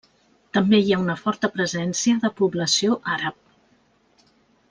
També 0.57 0.77
hi 0.85 0.93
ha 0.95 1.01
una 1.01 1.15
forta 1.25 1.49
presència 1.57 2.23
de 2.25 2.33
població 2.41 2.97
àrab. 3.19 4.27